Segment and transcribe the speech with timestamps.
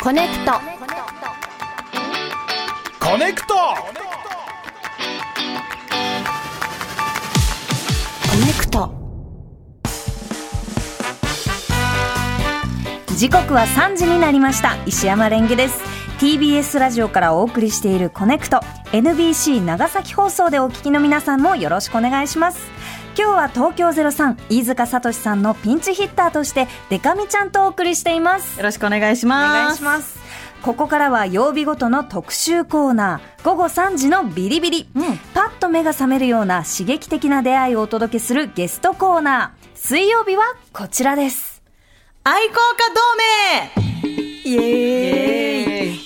[0.00, 0.52] コネクト。
[3.00, 3.54] コネクト。
[8.30, 8.94] コネクト。
[13.16, 14.76] 時刻は3時になりました。
[14.86, 15.82] 石山蓮華です。
[16.20, 18.60] TBS ラジオからお送りしているコネクト。
[18.92, 22.77] NBC 長崎放送でお聞きの皆さんもよろしくお願いします
[23.18, 28.56] 今日は東京03飯塚悟志さんのピンチヒッターとしてでか美ちゃんとお送りしています。
[28.56, 29.52] よろしくお願いします。
[29.54, 30.20] 願いします。
[30.62, 34.88] ここからは曜日ごとの特集コーナー午後3時のビリビリ、
[35.34, 39.68] パッと目が覚めるような刺激的な出会いをお届けするゲストコーナー。
[39.74, 41.60] 水曜日はこちらです。
[42.22, 42.94] 愛好家
[43.74, 44.08] 同盟。
[44.44, 45.17] イエーイ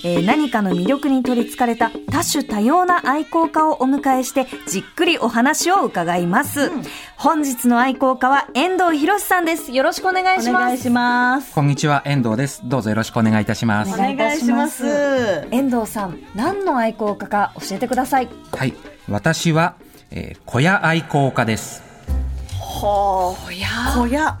[0.05, 6.71] えー何かの魅力に取りつかれた多種多様な愛好家をお迎えしてじっくりお話を伺います、
[7.15, 11.53] 本日の愛好家は遠藤博さんですよろしくお願いしますお願いします。
[11.53, 12.61] こんにちは、遠藤です。
[12.65, 13.93] どうぞよろしくお願いいたします。
[13.93, 18.73] お願いします遠藤さん何の愛好家か教えてくださいはい。
[19.07, 19.75] 私は、
[20.11, 21.81] えー小屋愛好家です。
[22.59, 23.67] 小屋？
[23.95, 24.37] 小屋。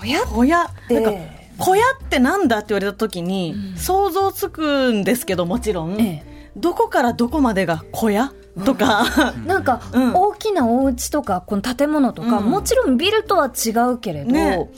[0.00, 0.70] 小屋小屋。
[0.88, 6.00] てなんか、小屋ってなんだって言われた時に、想像つくんですけど、もちろん。
[6.00, 6.24] え
[6.56, 8.32] どこからどこまでが小屋？
[8.64, 9.04] とか。
[9.46, 10.14] なんか、うん。
[10.14, 12.44] 大きなお家とかこの建物とか、うん。
[12.44, 14.70] もちろんビルとは違うけれど、ね。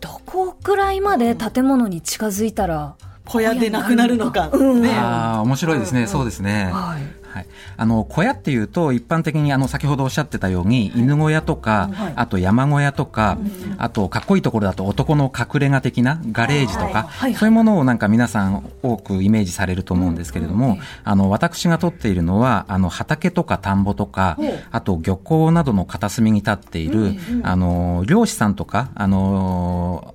[0.00, 4.50] どこくらいまで建物に近づいたら小屋でなくなるのか。
[4.52, 4.90] うんね。
[4.94, 6.02] ああ、面白いですね。
[6.02, 6.08] うん。
[6.08, 6.70] そうですね。
[6.72, 7.46] はいはい。
[7.76, 12.12] あの、小屋っていうと、一般的に、あの、先ほどおっしゃってたように、犬小屋とか、はい。
[12.16, 13.36] あと山小屋とか、
[13.76, 17.34] あと、かっこいいところだと男の隠れ家的なガレージとか、はい。
[17.34, 24.38] そういうものをなんか皆さん多くイメージされると思うんですけれども、あの、私が撮っているのは、あの、畑とか田んぼとか、
[24.70, 30.14] あと、漁港などの片隅に立っている、あの、漁師さんとか、あの、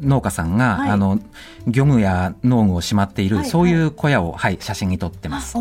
[0.00, 0.90] 農家さんが、はい。
[0.90, 1.18] あの、
[1.66, 3.46] 漁具や農具をしまっている、はい。
[3.46, 5.56] そういう小屋を、はい、写真に撮ってます。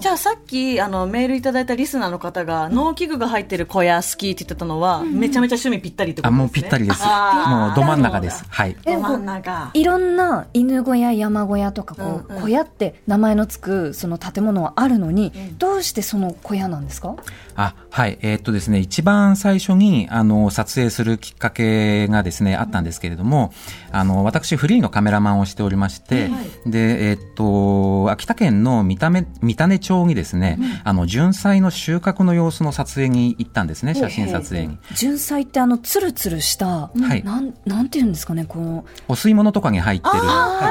[0.00, 6.44] じゃあさっきあのメールいただいたリスナーの方が農機具が入ってる小屋好きって言ってたのは、めちゃめちゃ趣味ぴったりってこあ、とですね。
[6.44, 7.04] もうぴったりです。
[7.04, 8.44] もうど真ん中です。
[8.48, 8.76] はい。
[8.84, 9.70] ど真ん中。
[9.74, 17.14] いろんな犬小屋山小屋とかこう、うんうん小屋って名前のつくその建物はあるのに、どうしてその小屋なんですか？
[17.54, 18.18] あ、はい。
[18.22, 23.52] えーっとですね、一番最初に、あの、撮影するきっかけがですね、あったんですけれども、
[23.92, 26.30] あの、私、フリーのカメラマンをしておりまして、
[26.66, 34.78] で、えーっと、秋田県の三種、三種町にですね、あの、純菜の収穫の様子の撮影に行ったんですね、写真撮影に。
[34.94, 40.14] 純菜ってあのツルツルした、はいなんなんていうんですかねこのお吸い物とかに入ってる。
[40.14, 40.20] は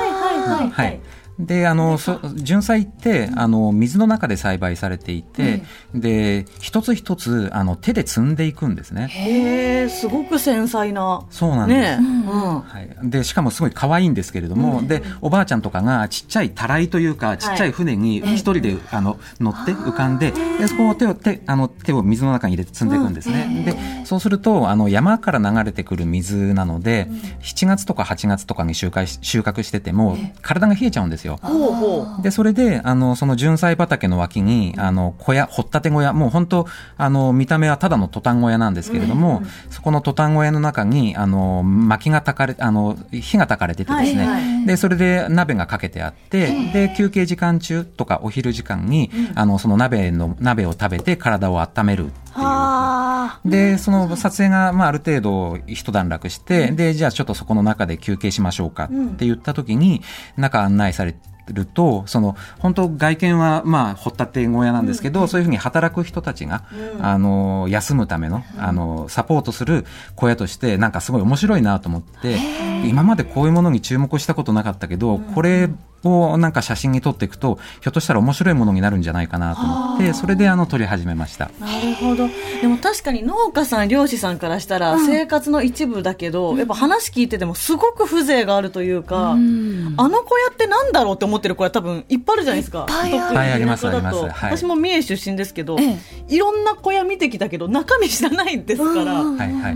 [0.07, 0.99] いはいはいはい。
[1.45, 5.63] で、あの、そ純菜って、あの、水の中で栽培されていて、
[5.93, 9.07] で、一つ一つ、あの、手で摘んでいくんですね。
[9.09, 11.25] へえ、すごく繊細な。
[11.29, 11.79] そうなんです。
[11.79, 11.97] ね。
[11.99, 12.11] え。
[12.31, 12.61] うん。
[12.61, 27.07] はい、でしかもすごい可愛いんですけれども、でおばあちゃんとかがちっちゃいたらいというかちっちゃい船に一人で、あの乗って浮かんででそこを手を手あの手を水の中に入れて積んでいくんですね、でそうするとあの山から流れてくる水なので、
[27.41, 31.30] 7月とか8月とかに収穫し収穫してても体が冷えちゃうんですよ。
[31.37, 32.21] ほうほう。
[32.21, 52.45] で、それで、あの、その純菜畑の脇に、あの、小屋、掘ったて小屋、もう本当あの、見た目はただのトタン小屋なんですけれども、そこのトタン小屋の中に、あの、薪が焚かれ、あの、火が焚かれててですね、はいはで、それで鍋がかけてあって、で、休憩時間中とかお昼時間に、あの、その鍋の、鍋を食べて体を温めるっていう。
[52.45, 60.01] あで、その撮影が、まあ、ある程度一段落して、で、じゃあちょっとそこの中で休憩しましょうかって言った時に、
[60.37, 61.15] 中案内され
[61.51, 66.63] ると、その、本当外見は、まあ、掘ったて小屋なんですけど、そういうふうに働く人たちが、
[67.01, 69.85] あの、休むための、あの、サポートする
[70.15, 72.37] 小屋として、なんかすごい面白いなと思って、
[72.85, 75.69] 今までこういうものに注目したことなかったけど、これ、
[76.03, 81.51] をなんか写真に撮っていくと、ひょっとしたら面白いものになるんじゃないかなと思って、それであの撮り始めました。
[81.61, 81.65] あ。
[81.65, 82.27] なるほど。
[82.61, 92.81] でも確かに農家さん、漁師さんからしたら生活の一部だけど、やっぱ話聞いててもすごく風情があるというか、あの小屋ってなんだろうって思ってる小屋多分いっぱいあるじゃないですか。
[92.81, 95.97] いっぱいありますありますはい私も三重出身ですけど、え
[96.27, 99.23] いろんな小屋見てきたけど中身知らないですから。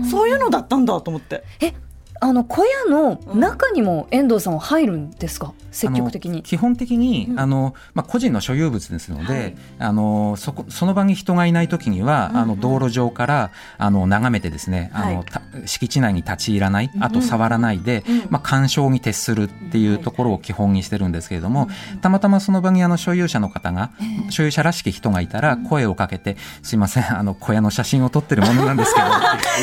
[0.08, 1.42] そういうのだったんだと思って。
[1.60, 1.72] え
[2.20, 5.52] あの小屋の中にも遠藤さんは入るんですか？
[5.70, 6.32] 積極的に。
[6.32, 15.24] あの基本的に、あのまあ、個人の所有物ですので、あのそこその場に人がいないときには、あの道路上からあの眺めてですね、あのはい。
[15.26, 21.68] た敷地内に立ち入らない、あと触らないで、まあ、干渉に徹するっていうところを基本にしてるんですけれども、
[22.00, 23.90] たまたまその場にあの所有者の方が、
[24.30, 29.06] 所有者らしき人がいたら声をかけて、すいませんあの小屋の写真を撮ってるものなんですけど。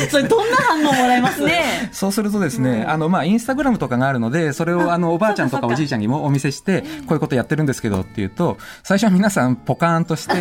[0.10, 1.88] それどんな反応もらえますね。
[1.92, 2.84] そうするとですね。
[2.86, 10.34] あの、まあ、インスタグラムとかがあるので、それをあの、おばあちゃんとかおじいちゃんにもお見せして、こういうことやってるんですけどっていうと、最初は皆さんポカーンとして、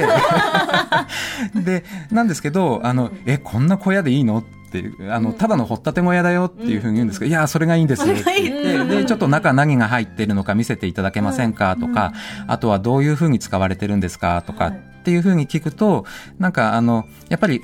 [1.63, 12.13] で、なんですけど、あの、え、こんな小屋でいいのっていう、あの、ただの掘ったて小屋だよっていうふうに言うんですけど、いや、それがいいんですって言って、で、ちょっと中何が入ってるのか見せていただけませんかとか、
[12.47, 16.05] あとはどういうふうに使われてるんですかとかっていうふうに聞くと、
[16.39, 17.61] なんかあの、やっぱり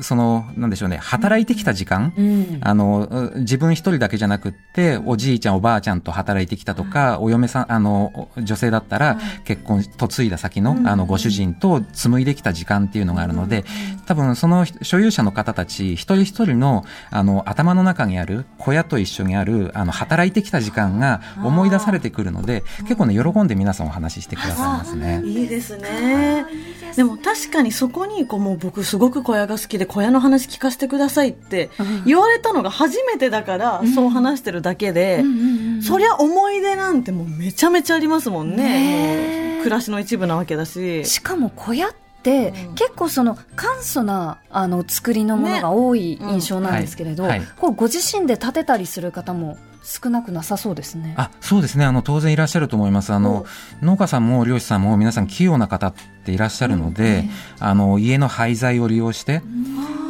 [0.00, 13.64] その、なんでしょうね、働いてきた時間、うん、あの、自分一人だけじゃなくって、おじいちゃん、おばあちゃんと働いてきたとか、お嫁さん、あの、女性だったら、結婚、嫁いだ先の、あの、ご主人と紡いできた時間っていうのがあるので、
[14.06, 25.22] 多分、その所有者の方たち、一人一人の、あの、頭の中にある、小屋と一緒にある、あの、働いてきた時間が思い出されてくるので、結構ね、喜んで皆さんお話ししてくださいますね。
[25.24, 26.44] いいですね。
[26.96, 31.70] でも確かにそこに、こう、もう僕すごく小屋が好きで、小屋の話聞かせてくださいって
[32.06, 35.24] 言われたのが初めてだから、そう話してるだけで、
[35.82, 39.60] そりゃ思い出なんてもうめちゃめちゃありますもんね。
[39.62, 41.04] 暮らしの一部なわけだし。
[41.04, 41.92] しかも小屋っ
[42.22, 51.14] て、結構その簡素なあの作りのものが多い印象なんですけれど、こうご自身で建てたりする方も少なくなさそうですね。
[51.18, 51.84] あ、そうですね。
[51.84, 53.12] あの当然いらっしゃると思います。
[53.12, 53.44] あの
[53.82, 55.94] 農家さんも漁師さんも皆さん器用な方っ
[56.24, 57.24] ていらっしゃるので、
[57.60, 59.42] うん、あの家の廃材を利用して、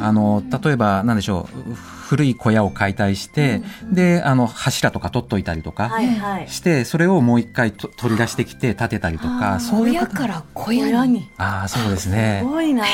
[0.00, 1.74] あの例えばなんでしょう。
[2.04, 6.76] 古い小屋を解体して、うん、であの柱とか取っといたりとかして、はい。
[6.76, 11.30] はい、それをもう一回と取り出してきて建てたりとかそういうから小屋に。
[11.38, 12.40] ああそうですね。
[12.42, 12.84] すごいな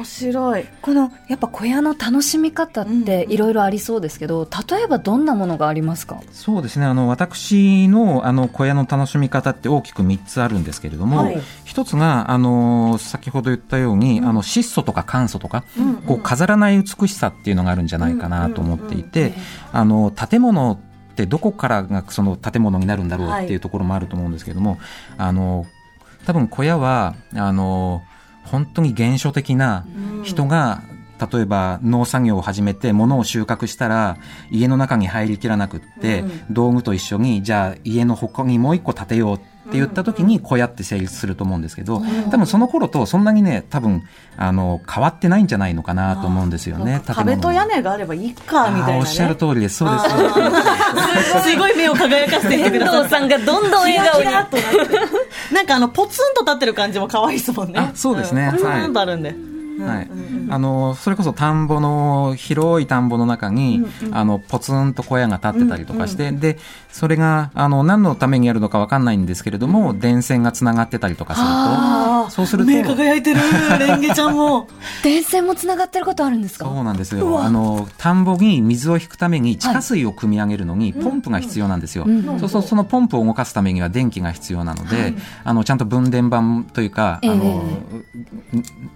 [0.00, 0.64] 面白い。
[0.80, 6.20] このやっぱ小屋の楽しみ方っていろいろありそうですけど、うんうん、例えばどんなものがありますか？
[6.32, 6.86] そうですね。
[6.86, 19.34] あの私のあの小屋の楽しみ方って大きく3つあるんですけれども、はい、1つがあの先ほど言ったように、うん、あの質素とか簡素とか、うんうん、こう飾らない美しさっていうのがあるんじゃないかなと思っていて、
[19.72, 24.80] あの建物ってどこからがその建物になるんだろうっていうところもあると思うんですけれども、はい、
[25.18, 25.66] あの
[26.24, 28.02] 多分小屋はあの
[28.50, 29.86] 本当に原初的な
[30.24, 30.82] 人が、
[31.32, 34.16] 例えば農作業を始めて物を収穫したら
[34.50, 44.04] 家の中に入りきらなくって、道具と一緒にじゃあ家の他にもう一個建てようって言った時に小屋って成立すると思うんですけど、多分その頃とそんなにね、多分、
[44.36, 47.02] あの、変わってないんじゃないのかなと思うんですよね。
[47.06, 49.76] 壁と屋根があればいいか、みたいな、ね、おっしゃる通りです。
[49.76, 51.50] そうです。
[51.50, 54.30] すごい目を輝かせて遠藤さんがどんどん笑顔に。
[55.52, 57.90] なんかあの、ポツンと立ってる感じも可愛いですもんね。
[57.94, 58.50] そうですね。
[58.52, 59.30] ポツンとあるんで。
[59.30, 59.38] はい、
[60.50, 66.58] あのそれこそ田んぼの広い田んぼの中に、うんうん、あのポツンと小屋が建ってたりとかして、うんうん、で
[66.90, 73.40] それがあの何のためにやるのか分かんないんですけれども、うん、電線がつながってたりとかするとそうすると目輝いてる
[73.78, 74.68] レンゲちゃんも。
[75.02, 76.66] 電線もつながってることあるんですか？
[76.66, 77.42] そうなんですよ。
[77.42, 82.06] あの田んぼに水を引くために地下水を汲み上げるのにポンプが必要なんですよ、
[82.38, 87.64] そうそうそのポンプを動かすためには電気が必要なので、はい、あのちゃんと分電盤というか、あの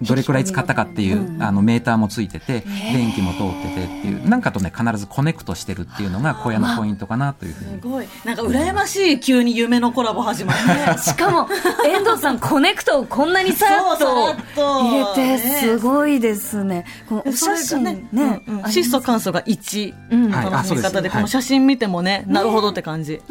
[0.01, 2.61] どれくらい使ったかっていう、あのメーターもついてて
[2.93, 7.81] 電気も通っててっていうなんかとね必ずコネクトしてるっていうのが小屋のポイントかなというふうに。
[7.81, 8.07] すごい。
[8.23, 10.97] なんか羨ましい急に夢のコラボ始まるね。
[11.01, 11.47] しかも
[11.85, 16.85] 遠藤さんコネクトをこんなにさらっと入れてすごいですね。
[17.09, 18.05] このお写真ね。
[18.11, 23.21] ね、うんうん、質素簡素が1、うん、楽しみ方で、この写真見てもね、なるほどって感じ、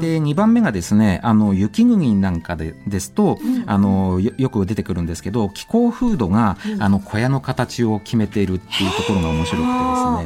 [0.00, 9.72] で2番目がですねあの雪国なんかでですと、あのよく出てくるんですけど気候風土が、あの小屋の形を決めているっていうところが面白くて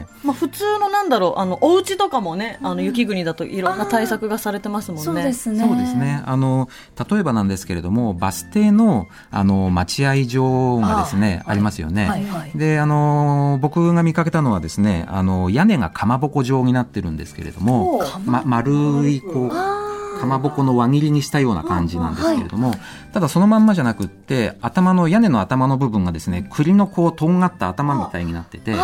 [0.01, 5.05] ですね、まあ、普通のなんだろうあのお家とかもねあの雪国だといろんな対策がされてますもんね。
[5.05, 5.65] そうですね。
[5.65, 6.23] そうですね。
[6.25, 6.69] あの
[7.11, 12.07] 例えばなんですけれどもバス停のあの待合場がですねありますよね。
[12.07, 19.90] はいはい、であの僕が見かけたのはですねあの屋根がかまぼこ状になってるんですけれども、ま、丸いこう。
[20.21, 22.75] かまぼこの輪切りにしたような感じなんですけれども、
[23.13, 28.75] ただそのまんまじゃなくって頭の屋根の頭の部分がですね栗のこうとんがった頭みたいになってて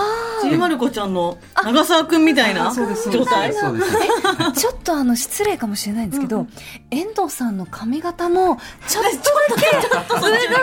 [0.43, 3.53] ちびまる子ちゃんの長澤君みたいな状態？
[4.55, 6.47] ちょっとあの失礼かもしれないんですけど、
[6.91, 9.83] 遠藤さんの髪型もちょっとだけ上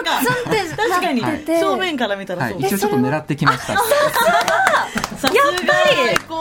[0.04, 1.22] がツンって 確かに。
[1.22, 3.74] 正面から見たらそう、一応ちょっと狙ってきました。
[3.74, 3.84] やっ
[5.24, 6.34] ぱり。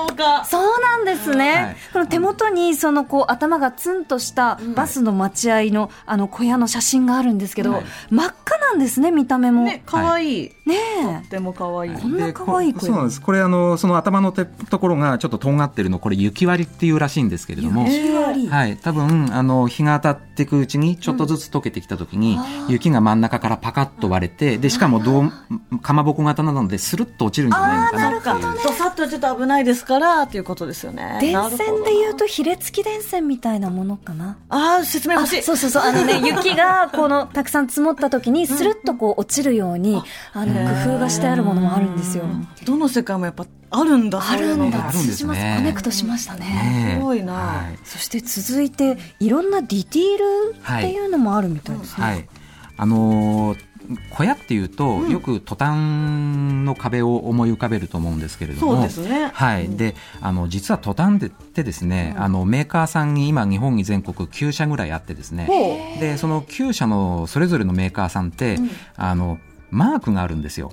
[0.48, 9.64] そうなんですね、この手元にそのこう頭がツンとしたバスの待合のあの小屋の写真があるんですけど、真っ赤なんですね見た目も。
[9.64, 10.52] ね可愛い。
[10.64, 10.76] ね
[11.20, 11.92] とっても可愛い。
[11.92, 13.20] こんな可愛いそうなんです。
[13.20, 22.38] これあのその頭のてところがちょっととんがってるのこれ雪割りっていうらしいんですけれども、はい、多分あの日が当たっていくうちにちょっとずつ溶けてきた時に、
[22.68, 28.68] 雪が真ん中からパカッと割れてでしかもどうかまぼこ型なのでスルッと落ちるんじゃないのかなっていう。
[28.68, 31.18] ドサッととちょっと危ないですからっていうことですよね。
[31.20, 34.36] 電線で言うとと、ヒレ付き電線みたいなものかな？
[34.48, 35.82] ああ説明あ欲しいそうそうそう。
[35.82, 40.02] あのね、 雪が、この、たくさん積もった時に、スルッとこう、落ちるように、
[40.32, 40.54] あの、
[40.84, 42.24] 工夫がしてあるものもあるんですよ。
[42.64, 44.88] どの世界もやっぱあるんだあるんだ。
[44.88, 46.94] あるんですね通じますコネクトしましたね。
[46.98, 52.06] すごいなはいそして続いて、いろんなディティールっていうのもあるみたいですね。
[52.06, 52.28] はい。
[52.76, 53.71] あのー
[54.10, 58.74] 小屋っていうと、よくトタンの壁を思い浮かべると思うんですけれども。
[58.74, 59.68] そうですねはい。
[59.68, 65.46] で、あの、実はトタンってですね、あの、メーカーさんに今日本に全国9社ぐらいあってですね。
[65.46, 68.58] ほで、その9社のそれぞれのメーカーさんって、
[68.96, 69.38] あの、
[69.70, 70.72] マークがあるんですよ。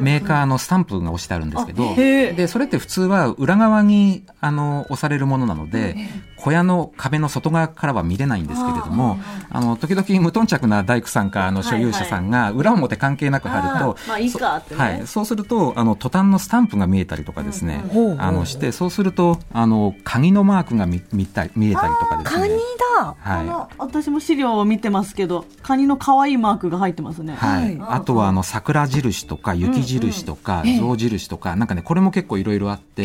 [0.00, 5.96] メーカーのスタンプが押してあるんですけど、で、それって普通は裏側に、あの、押されるものなので、
[6.36, 9.18] 小屋の壁の外側からは見れないんですけれども、
[9.50, 15.06] あの、時々無頓着な大工さんか、あの、所有者さんが裏表関係なく貼ると、まあいいかってはい。
[15.06, 22.58] そうすると、あの、トタンのスタンプが見えたりとかですね、うんあの、して、そうすると、あの、鍵のマークが見見た見えたりとかですカニね。
[23.00, 27.34] だあのは私も資料を見てますけどカニの可愛いマークが入ってますね。
[27.34, 27.36] い。
[27.36, 27.64] はい。
[27.64, 33.04] はいあとは、あの、桜印とか、雪印とか、象印とか、なんかね、これも結構いろいろあって、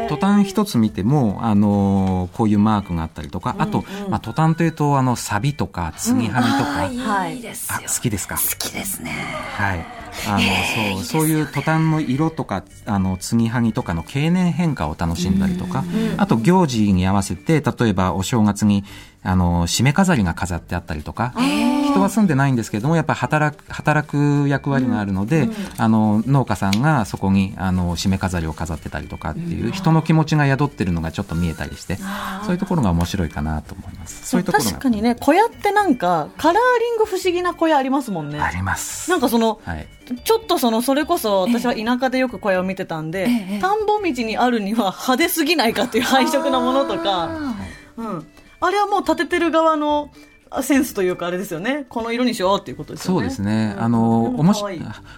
[0.00, 6.88] そう、トタン一つ見ても、あのーこういうマークがあったりとか、あと、まあ、トタンというと、あの、サビとか、継ぎはぎとか、
[7.78, 7.88] あ、よ。
[7.94, 8.36] 好きですか？
[8.36, 9.10] 好きですね。
[9.56, 9.86] はい。
[10.28, 10.40] あの、
[10.94, 15.84] そう、そういうトタンの色とか、あの、継ぎはぎとかの経年変化を楽しんだりとか、
[16.16, 18.84] あと行事に合わせて、例えばお正月に、
[19.24, 21.32] あの、締め飾りが飾ってあったりとか、
[21.84, 31.96] 人は住んでないんですけれども、やっぱり働く、働く役割があるので、あの、農家さんがそこに、あの、締め飾りを飾ってたりとかっていう、人の気持ちが宿ってるのがちょっと見えたりして、
[32.44, 34.26] そういうところが面白いかなと思います。
[34.26, 34.70] そういうところが。
[34.70, 38.40] 確かにね小屋ってなんかカラーリング不思議な小屋ありますもんね。
[38.40, 39.10] あります。
[39.10, 39.86] なんかそのはい。
[40.24, 47.30] ちょっとそのそれこそ私は田舎でよく小屋を見てたんで、ええ田んぼ道にあるには派手すぎないかっていう配色なものとか、
[47.96, 48.26] うん、
[48.66, 50.10] あれはもう建ててる側の
[50.50, 51.84] あセンスというかあれですよね。
[51.88, 53.20] この色にしようっていうことですよね。
[53.20, 53.74] そうですね。
[53.76, 53.82] うん。
[53.82, 54.64] あの、でおもし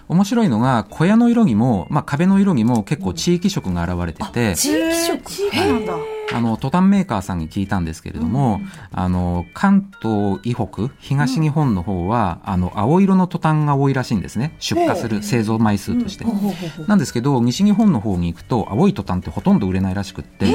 [0.07, 5.17] 面白いのが、小屋の色にも、まあ壁の色にも結構地域色が現れてて、地域へー色。
[5.29, 14.55] 地域なんだあの、トタンメーカーさんに聞いたんですけれども、あの、関東以北、東日本の方は、あの、青色のトタンが多いらしいんですね。
[14.59, 16.25] 出荷する製造枚数として。
[16.87, 20.53] なんですけど、西日本の方に行くと、青いトタンってほとんど売れないらしくって、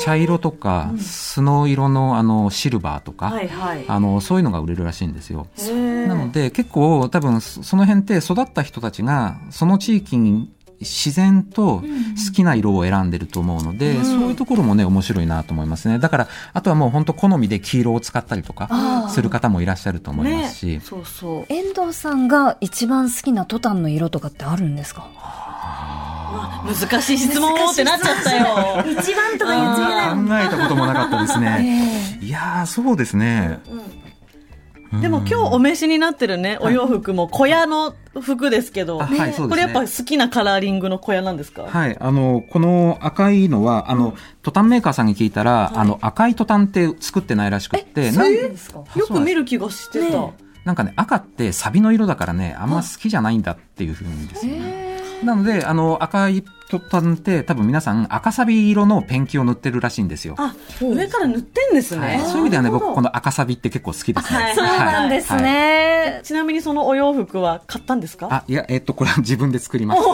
[0.00, 3.84] 茶色とか、スノー色の、あの、シルバーとか、はいはい。
[3.86, 5.46] あの、そういうのが売れるらしいんですよ。
[6.06, 10.50] なので結構多分そその辺って育った人たちがその地域に
[10.80, 15.98] 自然と好きな色を選んでると思うので、そういうところもね面白いなと思いますね。
[15.98, 21.46] だからあとはもう本当好みで黄色を使ったりとかする方もいらっしゃると思いますし、ね、そうそう。
[21.52, 25.06] 遠藤さんが一番好きなトタンの色とかってあるんですか？
[26.64, 28.84] 難しい質問をってなっちゃったよ。
[28.86, 30.48] 一番とか言ってない。
[30.48, 32.18] 考えたこともなかったですね。
[32.22, 33.58] いやーそうですね
[34.92, 37.28] でも今日お召しになってるね、お洋服も。
[37.28, 41.96] 小屋の服ですけど、あはいこれやっぱ好きなカラーリングの小屋なんですか、はい。
[42.00, 48.82] あの、この赤いのは、あの、トタンメーカーさんに聞いたら、あの、赤いトタンって作ってないらしくって、なんですか？
[48.96, 50.06] よく見る気がしてた。
[50.06, 55.00] ねなんかね、赤ってサビの色だからね、あんま好きじゃないんだっていうふうにですよね。
[55.24, 60.36] なので、あの、赤いトタンって多分皆さん赤サビ色のペンキを塗ってるらしいんですよ。
[60.38, 62.06] あ、上から塗ってんですね。
[62.06, 64.38] はい、そういう意味ではね、僕この赤サビって結構好きですね。
[64.38, 65.42] はいそうなんですはい。
[65.42, 66.20] ね。
[66.22, 68.28] ちなみにそのお洋服は買ったんですか？
[68.30, 70.06] あ、いや、えっと、これは自分で作りました。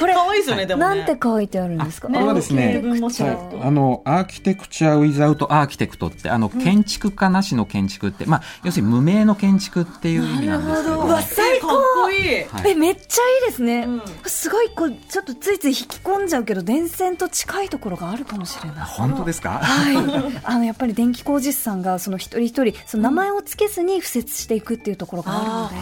[0.00, 0.96] これ、可愛いですよね、でもね。
[0.96, 2.08] なんて書いてあるんですか？
[2.08, 11.00] これはですねあの、アーキテクチャ・ウィザウト・アーキテクトって、あの、建築家なしの建築って、まあ、要するに無名の建築っていう意味なんですけど。
[11.02, 13.84] うわ最高かっこいいえ、めっちゃいいですね。
[13.86, 18.84] うんすごい、こう、ちょっとついつい引き込んじゃうけど、電線と近いところがあるかもしれない。
[18.86, 19.58] 本当ですか？
[19.62, 19.96] はい。
[20.42, 25.74] あの、やっぱり電気工事士さんが、その一人一人、その名前を付けずに敷設していくっていうところがあるので。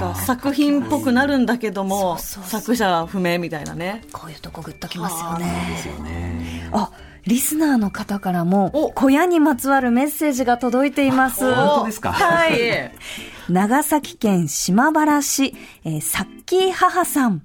[0.00, 4.02] そっか、作品っぽくなるんだけども、そうそうそう作者は不明みたいなね。
[4.12, 6.68] こういうとこグッときますよはあね。
[6.72, 6.90] あ、
[7.26, 11.44] リスナーの方からもお、小屋にまつわるメッセージが届いています。
[11.54, 12.12] 本当ですか？
[12.12, 12.54] はい。
[12.60, 12.92] え
[13.48, 17.42] 長崎県島原市、えー、さっきー母さん。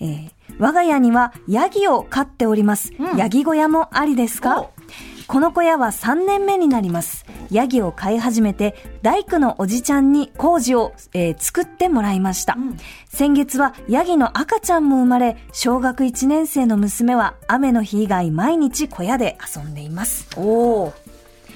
[0.00, 2.90] えー我が家にはヤギを飼っております。
[3.18, 4.60] ヤギ小屋もありですか？
[4.62, 4.70] お
[5.26, 7.26] この小屋は3年目になります。
[7.50, 12.56] ヤギを飼い始めて、大工のおじちゃんに工事を、えー作ってもらいました。
[13.06, 20.26] 先月はヤギの赤ちゃんも生まれ、小学1年生の娘は雨の日以外毎日小屋で遊んでいます。
[20.38, 21.05] おー。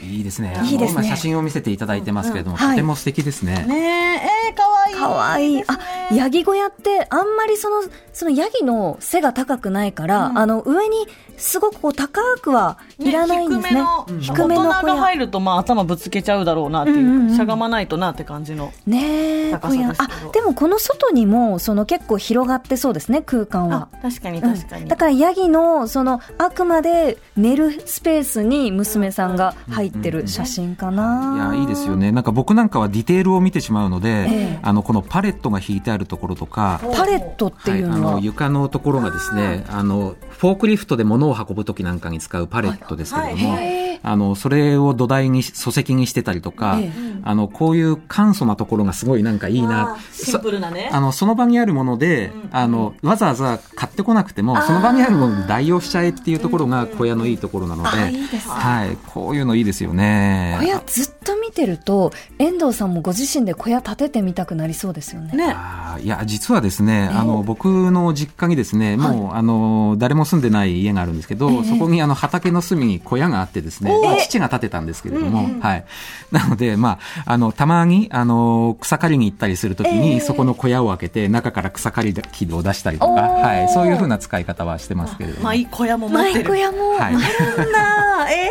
[0.02, 0.58] いいですね。
[0.64, 1.08] いいですね。
[1.08, 2.76] 写真を見せていただいてますけれども、うんはい。
[2.76, 3.64] とても素敵ですね。
[3.66, 4.94] ねえ、えー、かわいい。
[4.94, 5.64] かわいい。
[5.66, 5.78] あ、
[6.14, 10.38] ヤギ小屋ってあんまりその、そのヤギの背が高くないから、うん。
[10.38, 13.82] あの上にすごくこう高くはいらないんですね。
[14.20, 17.36] 低めの大人が入るとまあ頭ぶつけちゃうだろうなっていう,、うんうんうん。
[17.36, 19.90] しゃがまないとなって感じのねえ、ですけど。
[20.28, 23.88] あ、でもこの外にも、その結構広がってそうですね、空間は。
[23.92, 23.96] あ。
[24.02, 24.54] 確かにうん。
[24.54, 31.52] 確かに、だからヤギのそのあくまで寝るスペースに娘さんが入ってる写真かな。
[31.52, 32.12] いやいいですよね。
[32.12, 34.58] なんか僕なんかはディテールを見てしまうので、ええ。
[34.62, 37.96] あのこのパレットが引いてあるところとか、パレットっていうは？
[37.96, 46.90] い、あのは、の床のところがですねあのフォークリフトで物を運ぶ時なんかに使うパレットですけれども、へえあのそれを土台に礎石にしてたりとか、え
[47.22, 50.88] あのこういう簡素なところがすごいなんかいいあなーシンプルなね。
[50.90, 60.56] そあのその場にあるもので、あのわざわざ買ってこなくてもその場にあるものに代用しちゃえっていうところが小屋のいいところなので、あいいではい、こういうのいいですよね。
[60.60, 65.36] 小屋ずっと見てると、遠藤さんもご自身で小屋建ててみたくなりそうですよね。
[65.36, 65.56] ね
[66.02, 75.84] いや実はですね、あの僕の実家にですねもう、あの誰も住んでない家があるんですけど、そこにあの畑の隅に小屋があってですね、まあ父が建てたんですけれども、はい、
[76.30, 85.44] なので、まあ、あのたまにあの草刈りに行ったりするときに、そこの小屋を開けて中から草刈り機を出したりとか、はい、そういうふうな使い方はしてますけれども。
[85.44, 86.90] マイ小屋も持っマイてる小屋も。
[86.92, 87.00] はい。
[87.00, 88.30] あるんだ。
[88.30, 88.48] え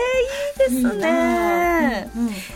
[0.69, 1.68] ー、いいですね。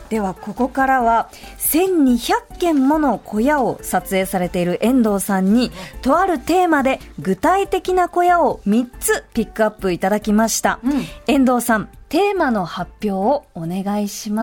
[0.10, 10.80] ではここからは1200件もの小屋を撮影されている遠藤さんにとあるテーマで具体的な小屋を3つピックアップいただきました、
[11.27, 14.42] 遠藤さんテーマの発表をお願いします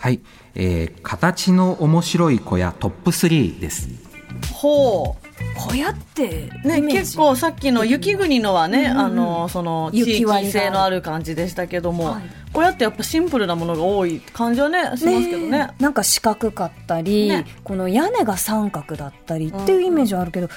[0.00, 0.20] はい、
[0.54, 3.90] えー形の面白い小屋トップ3です。
[4.50, 5.16] ほ
[5.56, 15.70] 小屋ってうね結構さっきの雪国のはね、あのその地域性のある感じでしたけども、はいこうやってやっぱシンプルなものが多い感じはねしますけどね。
[15.78, 17.46] なんか四角かったり、ね。
[17.62, 20.48] この屋根が三角だったりっていうイメージはあるけど、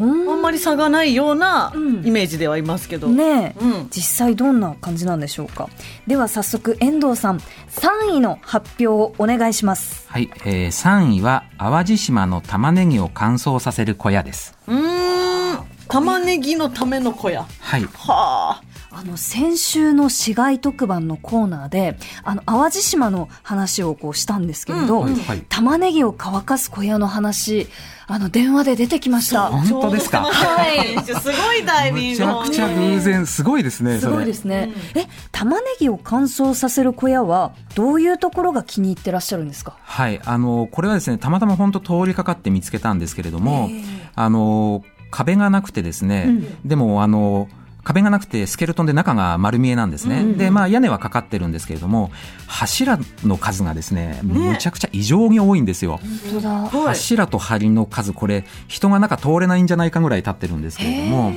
[0.00, 0.28] うん。
[0.28, 2.06] あんまり差がないようなうん。
[2.06, 3.88] イメージではいますけど、ねえ、うん。
[3.90, 5.68] 実際どんな感じなんでしょうか。
[6.08, 10.06] では早速遠藤さん3位の発表をお願いします。
[10.08, 14.58] はい、えー3位は淡路島の玉ねぎを乾燥させる小屋です。
[14.66, 15.64] うーん。
[15.88, 17.46] 玉ねぎのための小屋。
[17.60, 18.62] はい、はあ
[18.98, 25.44] あの先週の市街特番のコーナーであの淡路島の話をこうしたんですけれど、はいはい。
[25.50, 27.68] 玉ねぎを乾かす小屋の話
[28.06, 29.48] あの電話で出てきました。
[29.48, 30.22] 本当ですか？
[30.22, 30.96] はい。
[31.04, 39.76] すごいタイミンむグちゃくちゃ偶然、すごいですね、すごいですね、え玉ねぎを乾燥させる小屋はどういうところが気に入ってらっしゃるんですか？
[39.82, 43.68] はい、あの、これはですね、たまたま本当通りかかって見つけたんですけれども、
[44.14, 46.30] あの、壁がなくてですね、
[46.64, 47.48] でも、あの、
[47.86, 50.24] 壁がなくてスケルトンで中が丸見えなんですね。
[50.34, 52.10] で、まあ屋根はかかってるんですけれども、
[52.48, 56.00] 柱の数がですね、むちゃくちゃ異常に多いんですよ。
[56.84, 61.32] 柱と梁の数、これ、人が中通れないんじゃないかぐらい立ってるんですけれども、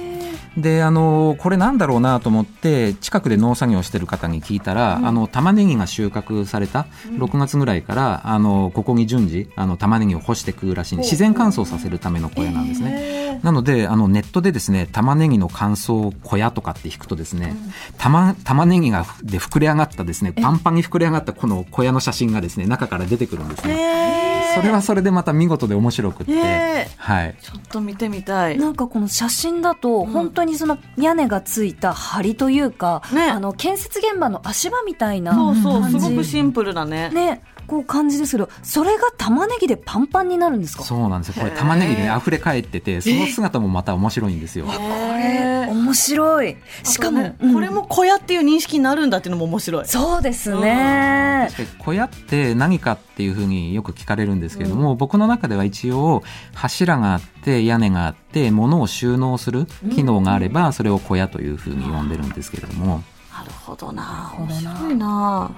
[0.61, 13.39] で、あの、これなんだろうなと思って、近くで農作業してる方に聞いたら、あの、玉ねぎが収穫された6月ぐらいから、あの、ここに順次、あの、玉ねぎを干していくらしい自然乾燥させるための小屋なんですね。
[13.43, 17.55] なので、あの、ネットでですね、玉ねぎの乾燥小屋とかって引くとですね、
[17.97, 24.28] 玉、玉ねぎが、で膨れ上がったですね、パンパンに膨れ上がったこの小屋の写真がですね、中から出てくるんですね。
[24.61, 27.35] それはそれでまた見事で面白くって、はい。
[27.41, 28.57] ちょっと見てみたい。
[28.57, 33.29] なんかこの写真だと本当にその屋根がついた梁というか、ね。
[33.29, 37.09] あの建設現場の足場みたいなそうそうすごくシンプルだね。
[37.09, 40.83] ねこう感じですけどそれが玉ねぎでパンパンになるんですか？
[40.83, 41.43] そうなんですよ。
[41.43, 44.65] これ玉ねぎで溢れ返ってて、その姿もまた面白いんですよ。
[44.65, 45.67] これ。
[45.69, 46.57] 面白い。
[46.83, 47.53] しかも、ねうん。
[47.53, 49.85] これも小屋っていう認識になるんだっていうのも面白い。
[49.87, 56.23] そうですね、で小屋って何かっていうふうによく聞かれるんですけれども、僕の中では一応
[56.55, 64.33] 柱があって屋根があって物を収納する機能があれば、それを小屋というふうに呼んでるんですけれども、なるほどな。
[64.37, 64.61] るほどな。
[64.65, 65.51] 面白いな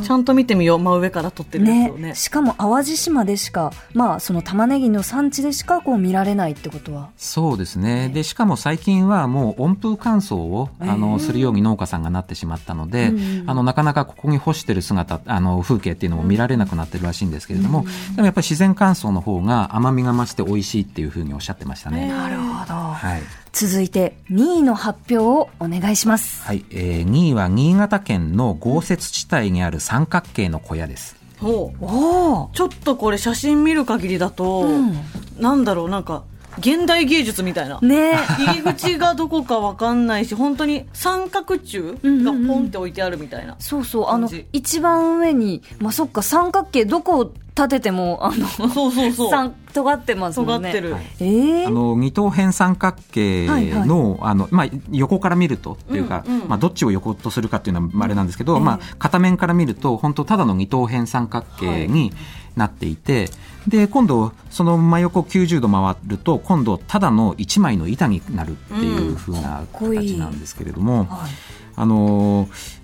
[0.00, 7.10] ちゃんと見てみよう真上から撮ってるやつをねね、しかも淡路島でしか、まあ、その玉ねぎの産地でしかこう見られないってことは。
[7.16, 8.10] そうですね。
[8.12, 13.12] で、しかも最近はもう温風乾燥を、あの、するように農家さんがなってしまったので、
[13.46, 17.84] あの、なかなかここに干してる姿、あの、風景っていうのも見られなくなってるらしいんですけれども、
[18.16, 22.08] でもやっぱり自然乾燥の方が甘みが増して美味しいっていうふうにおっしゃってましたね。
[22.08, 22.74] なるほど。
[22.74, 23.22] はい。
[23.52, 26.42] 続いて、2位の発表をお願いします。
[26.42, 26.64] はい。
[26.70, 31.16] えー、2位は新潟県の豪雪地帯にある三角形の小屋です。
[31.40, 34.94] ほうおーちょっとこれ写真見る限りだと、うん
[35.38, 36.24] なんだろうなんか
[36.58, 37.80] 現代芸術みたいな。
[37.80, 38.14] ね。
[38.14, 41.98] 入り口がどこかわかんないし本当に三角柱が
[42.32, 49.30] ポンって置いてあるみたいな、そうそう、あの一番上に、まあ、そっか、三角形、どこを立てても、あの、そうそうそう。
[49.30, 50.70] 三尖ってますもんね。
[50.70, 62.12] 尖ってる、ええあの二等辺三角形の,、はいあのまあ、横から見るとっていうか、うんうんまあ、どっちを横とするかっていうのはあれなんですけど、ええまあ、片面から見ると本当ただの二等辺三角形に
[62.56, 63.30] なっていて、
[63.68, 70.12] で今度その真横90度回ると今度ただの一枚の板になるっていう風なこいい。
[70.12, 71.30] 形なんですけれども、はい。
[71.76, 72.80] あのー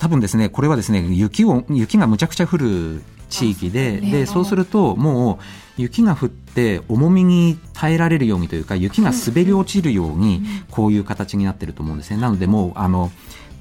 [0.00, 5.38] 多分ですねこれはですね雪を雪がむちゃくちゃ降る地域ででそうするとも
[5.78, 12.20] う雪が降って重みに耐えられるようにというか雪が滑り落ちるようにこういう形になってると思うんですね。
[12.20, 13.10] なのでもうあの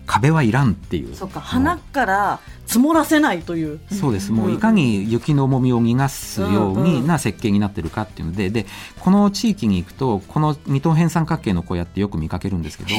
[0.06, 1.16] 壁はいらんっていう。
[1.16, 3.80] そっか花から積もらせないという。
[3.92, 4.32] そうです。
[4.32, 6.84] もういかに雪の重みを逃がすよううんうん。
[6.84, 8.66] にな設計になってるかっていうのでで
[9.00, 12.90] この地域に行くとこの二等辺三角形の小屋ってよく見かけるんですけど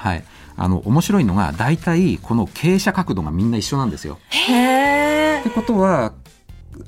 [0.00, 0.24] はい、
[0.56, 4.18] あの面白いのが大体この傾斜角度がみんな一緒なんですよ。
[4.30, 6.12] へってことは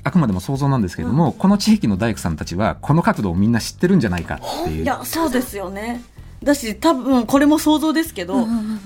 [0.03, 4.83] あくまでも想像なんですけれども、この地域の大工さんたちはこの角度をみんな知ってるんじゃないかっていう。
[4.83, 6.01] いやそうですよね
[6.43, 8.45] だし多分これも想像ですけど、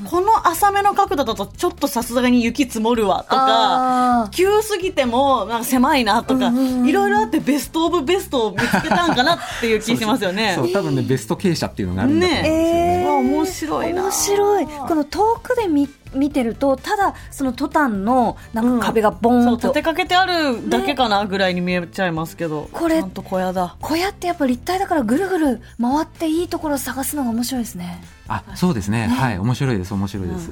[0.09, 6.51] この浅めの角度だとちょっとさすがに雪積もるわとかあ急すぎてもなんか狭いなとか、
[6.85, 10.53] いろいろあってベストオブベストを見つけたんかなっていう気しますよね。
[10.55, 13.05] そう多分ねベスト傾斜っていうのがあるんだと思うんですよね。
[13.07, 14.03] わ面白いな。
[14.03, 14.65] 面白い。
[14.65, 19.67] この遠くで見見てると、ただ、そのトタンの、なんか壁がボーンと。
[19.67, 23.75] 立てかけてあるだけかなぐらいに見えちゃいますけど、これちゃんと小屋だ。
[23.81, 28.01] 小屋ってやっぱ立体だからぐるぐる回っていいところを探すのが面白いですね。
[28.27, 30.51] あそうですねはい面白いです面白いです。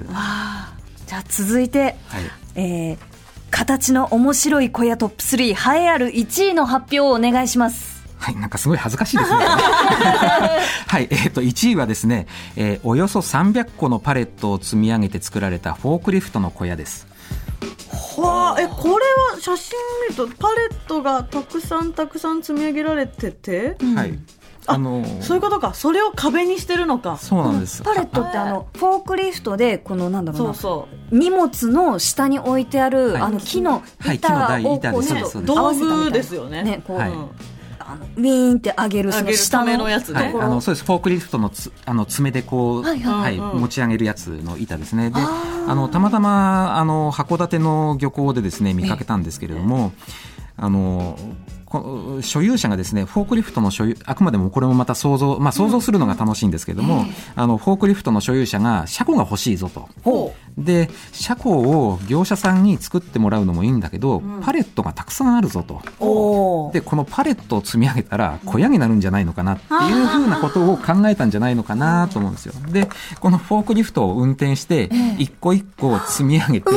[1.07, 1.95] じゃあ続いて、はい
[2.55, 2.97] えー、
[3.51, 7.94] 形の面白い小屋トップ3、栄えある1位の発表をお願いします。
[8.25, 9.37] はい、なんかすごい恥ずかしいですね。
[9.45, 17.05] はい、えっ、と、1位はですね、えーおよそ300個のパレットを積み上げて作られたフォークリフトの小屋です。
[18.17, 19.77] わあえこれは写真
[20.09, 24.17] 見るとパレットがたくさんたくさん積み上げられてて、はい。
[24.65, 25.75] あのーそういうことか。
[25.75, 27.17] それを壁にしてるのか。
[27.17, 27.83] そうなんです。
[27.83, 33.21] パレットってあの、フォークリフトで、このなんだろうな、そうそ荷物の下に置いてある、はい。
[33.21, 36.63] あの木のはい板木の台をそうですう道具ですよね。
[36.63, 37.11] ねこうはい
[37.87, 40.19] うんあのウィーンって上げるその下のやつね。
[40.19, 40.85] はい、あのそうです。
[40.85, 45.11] フォークリフトのつあの爪でこう、ははい持ち上げるやつの板ですね。
[45.11, 49.93] であのたまたまあの函館の漁港でですね見かけたんですけれども
[50.57, 51.17] あの
[51.64, 51.64] こ
[52.21, 59.87] 所有者がですねフォークリフトの所有あくまでもこれもまた想像、まあ、想像するのが楽しいんですけれども、あのフォークリフトの所有者が車庫が欲しいぞと。
[60.03, 66.71] ほで車庫を業者さんに作ってもらうのもいいんだけど、パレットがたくさんあるぞと。
[66.73, 69.01] でこのパレットを積み上げたら小屋になるん。
[69.05, 72.53] じゃないのかなっていうふうなことを考えたんじゃないのかなと思うんですよ。
[72.71, 76.73] でこのフォークリフトを運転して一個一個積み上げて、う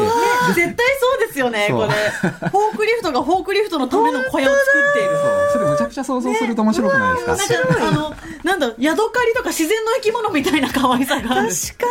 [0.55, 1.89] 絶対そうですよねこれ。
[2.51, 5.11] フォークリフトがフォークリフトのための小屋を作っている。
[5.53, 8.15] それむちゃくちゃ想像すると面白くないですか、なんかあの
[8.45, 11.49] なんだヤドカリとか自然の生き物みたいな可愛さがある。
[11.49, 11.87] 確か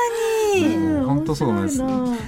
[0.56, 1.84] に、本当そうなんです。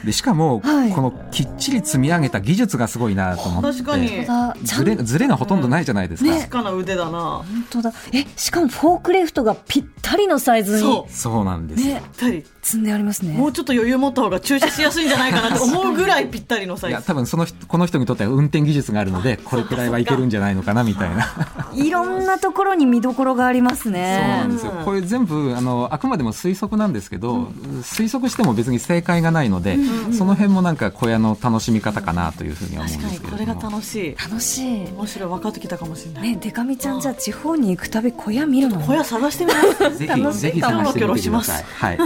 [0.06, 0.92] でしかも、はい。
[0.92, 3.84] このきっちり積み上げた技術がすごいなと思って。
[3.84, 4.26] 確かに。
[4.64, 7.20] ずれずれがほとんどないじゃないですか、確かな腕だな。
[7.20, 7.94] 本当だ。
[8.14, 10.82] えしかもフォークリフトがぴったりのサイズに。
[10.82, 11.14] そう。
[11.14, 12.02] そうなんです、ね。
[12.18, 13.34] ぴったり積んでありますね。
[13.34, 16.94] もうちょっと余裕持った方が駐車しやすいんじゃないかなって 思うぐらいぴったりのサイズ。
[16.94, 21.28] いや多分その人この人にとっては運転技術があるのでこれくらいはいけるんじゃないのかなみたいな。
[21.74, 24.74] いろんなところに見どころがありますそうなねんですよ。
[24.84, 29.78] これ全部あのあくまでも推測なんですけど、推測しても別に正解がないので、
[30.12, 33.62] その辺もなんか小屋の楽しみ方かなというふうには思うん確かにこれですけれども。
[33.62, 34.16] が楽しい。
[34.18, 34.88] 楽しい。
[34.88, 38.82] 面白い分かってきたかもしれない、ねデカミちゃんじゃあ地方に行くたび小屋見るの？
[38.82, 39.98] 小屋探してみます。
[39.98, 40.40] ぜ楽しい。
[40.40, 41.64] ひぜひ探してみてください。
[41.64, 41.98] はい。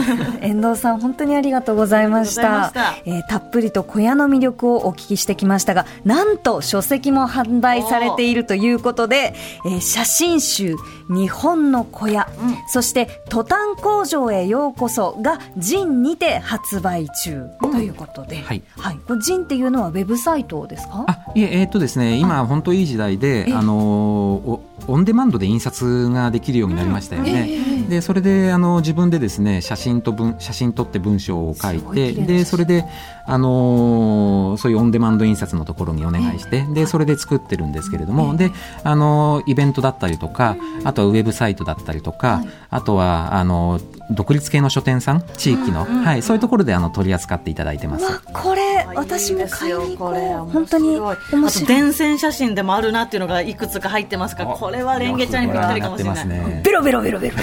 [0.44, 2.42] 遠藤さん本当にありがとうございました。
[2.42, 2.74] ま
[3.06, 9.34] えーたっぷりと小屋の魅力をお聞きしてきましたがなんと書籍も販売されているということで、
[9.66, 10.76] えー写真集
[11.10, 12.28] 「日本の小屋」
[12.68, 18.62] そして「トタン工場へようこそ」がジンにて発売中ということで、はい。
[19.08, 21.06] これジンっていうのはウェブサイトですか？
[21.08, 27.48] あいええーっとですね今本当いい時代であのおオンデマンドで印刷ができるようになりましたよね、
[27.88, 32.86] でそれであの自分でですね写真と文写真撮って文章を書いてでそれで
[33.26, 38.52] あのそういうオンデマンド印刷のところにお願いしてでそれで作ってるんですけれどもで
[38.84, 43.80] あのイベントだったりとかあとはウェブサイトだったりとかあとはあの
[44.12, 48.06] 独立系の書店さん地域の、はい、そういうところであの取り扱っていただいてます。
[48.06, 50.52] わこれ私も買いに行こう。
[50.52, 51.68] 本当に面あと白い。
[51.68, 56.62] 電線写真でもあるなっていうのがいくつか入ってますからこれはレンゲちゃんにぴったりかもしれない。
[56.64, 57.36] ベロベロベロベロ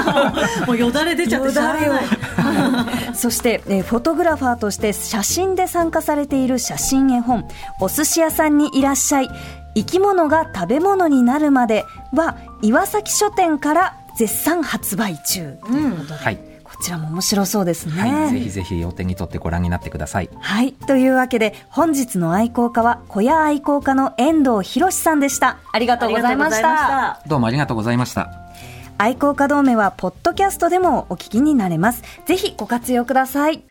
[0.66, 2.04] もうよだれ出ちゃってしゃあない。
[3.14, 7.46] そして、えーフォトグラファーとして写真で参加されている写真絵本
[7.80, 9.30] 「お寿司屋さんにいらっしゃい
[9.76, 17.92] 生き物が食べ物になるまで」は岩崎書店から絶賛発売中ということで、はいこちらも面白そうですね。
[18.02, 20.30] はい、ぜひぜひお手に取ってご覧になってください。
[20.40, 20.72] はい。
[20.72, 25.58] というわけで、本日の愛好家は、小屋愛好家の遠藤博さんでした。
[25.72, 27.20] ありがとうございました。
[27.28, 28.28] どうもありがとうございました。
[28.98, 32.02] 愛好家同盟は、ポッドキャストでもお聞きになれます。
[32.26, 33.62] ぜひご活用ください。